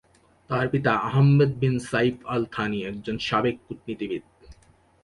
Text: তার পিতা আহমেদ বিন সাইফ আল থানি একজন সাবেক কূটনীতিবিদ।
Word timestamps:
তার 0.49 0.65
পিতা 0.67 0.91
আহমেদ 1.09 1.51
বিন 1.59 1.75
সাইফ 1.91 2.15
আল 2.25 2.41
থানি 2.51 2.79
একজন 2.85 3.15
সাবেক 3.19 3.55
কূটনীতিবিদ। 3.67 4.23